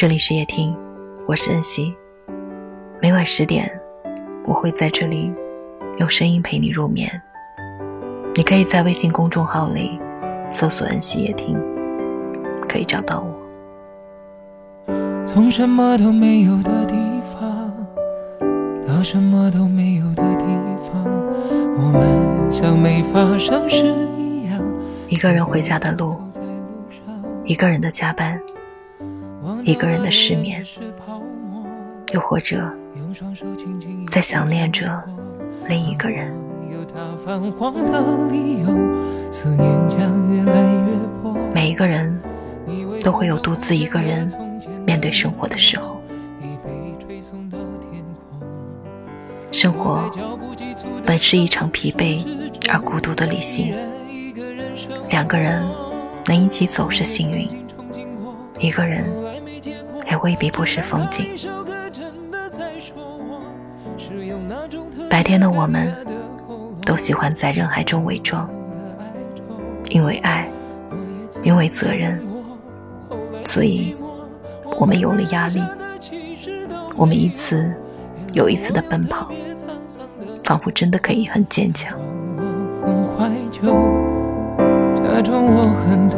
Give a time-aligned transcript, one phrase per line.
[0.00, 0.76] 这里是夜听，
[1.26, 1.92] 我是恩熙。
[3.02, 3.68] 每晚十点，
[4.44, 5.34] 我会在这里
[5.98, 7.10] 用声音陪你入眠。
[8.36, 9.98] 你可以在微信公众号里
[10.54, 11.58] 搜索“恩熙夜听”，
[12.68, 14.94] 可以找到我。
[15.26, 16.94] 从什么都没有的地
[17.32, 17.74] 方
[18.86, 20.44] 到什么都没有的地
[20.86, 21.04] 方，
[21.76, 24.62] 我们像没发生事一样。
[25.08, 26.14] 一个人回家的路，
[27.42, 28.40] 一个人的加班，
[29.64, 30.64] 一个人的失眠，
[32.12, 32.70] 又或者
[34.10, 35.02] 在想念着
[35.68, 36.34] 另一个人。
[41.54, 42.20] 每一个人
[43.02, 44.32] 都会有独自一个人
[44.86, 46.00] 面对生活的时候。
[49.50, 50.10] 生活
[51.04, 52.24] 本是一场疲惫
[52.70, 53.74] 而孤独的旅行，
[55.10, 55.66] 两个人
[56.26, 57.48] 能一起走是幸运，
[58.58, 59.04] 一个人
[60.10, 61.26] 也未必不是风景。
[65.08, 65.94] 白天的我们
[66.84, 68.48] 都喜欢在人海中伪装，
[69.90, 70.50] 因为爱，
[71.42, 72.20] 因为责任，
[73.44, 73.96] 所以
[74.78, 75.62] 我们有了压力，
[76.96, 77.74] 我们一次
[78.32, 79.30] 又一次的奔跑。
[80.44, 81.92] 仿佛真的可以很坚强。
[84.96, 86.08] 假装我很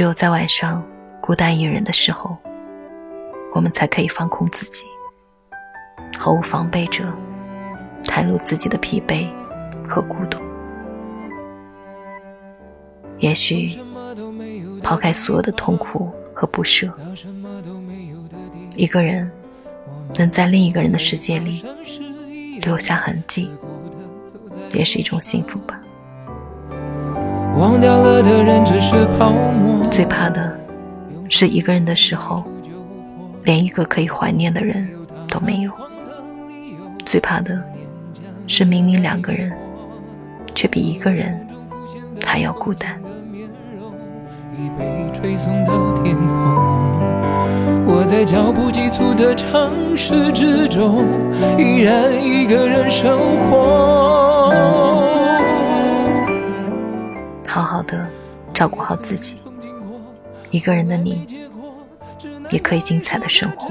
[0.00, 0.82] 只有在晚上
[1.20, 2.34] 孤单一人的时候，
[3.52, 4.84] 我们才可以放空自己，
[6.18, 7.04] 毫无防备着
[8.04, 9.26] 袒露自己的疲惫
[9.86, 10.38] 和孤独。
[13.18, 13.78] 也许
[14.82, 16.90] 抛开所有的痛苦和不舍，
[18.76, 19.30] 一个人。
[20.16, 21.62] 能在另一个人的世界里
[22.62, 23.50] 留下痕迹，
[24.72, 25.78] 也是一种幸福吧。
[27.58, 29.30] 忘掉了的人只是好
[29.90, 30.56] 最怕的
[31.28, 32.44] 是一个人的时候，
[33.42, 34.88] 连一个可以怀念的人
[35.28, 35.72] 都没有。
[37.04, 37.60] 最怕的
[38.46, 39.52] 是明明两个人，
[40.54, 41.44] 却比一个人
[42.24, 43.00] 还要孤单。
[47.86, 51.04] 我在脚步急促的城市之中，
[51.58, 53.18] 依然一个人生
[53.50, 54.54] 活。
[57.46, 58.06] 好好的
[58.54, 59.39] 照顾好自己，
[60.50, 61.26] 一个人的你，
[62.50, 63.68] 也可以精彩的生活。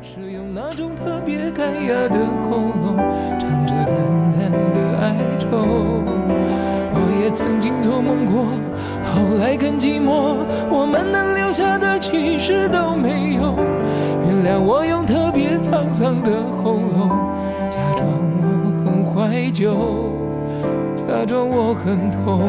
[0.00, 2.96] 是用那种特别干哑的喉咙，
[3.36, 3.96] 唱着淡
[4.38, 5.48] 淡的哀愁。
[6.94, 8.46] 我也曾经做梦过，
[9.12, 10.36] 后来更寂寞。
[10.70, 13.56] 我们能留下的其实都没有。
[14.24, 16.30] 原谅我用特别沧桑的
[16.62, 17.08] 喉咙，
[17.72, 18.08] 假装
[18.52, 20.12] 我很怀旧，
[20.94, 22.48] 假装我很痛。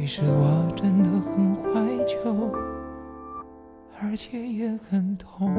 [0.00, 2.50] 其实我真的很怀旧，
[4.00, 5.54] 而且也很痛。